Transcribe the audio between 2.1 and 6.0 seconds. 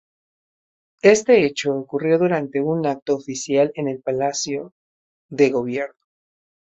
durante un acto oficial en el Palacio de Gobierno.